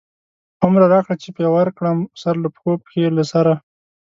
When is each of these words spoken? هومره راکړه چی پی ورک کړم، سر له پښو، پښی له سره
هومره 0.61 0.85
راکړه 0.93 1.15
چی 1.21 1.29
پی 1.35 1.45
ورک 1.55 1.73
کړم، 1.79 1.99
سر 2.21 2.35
له 2.43 2.49
پښو، 2.55 2.71
پښی 2.83 3.01
له 3.17 3.23
سره 3.31 3.53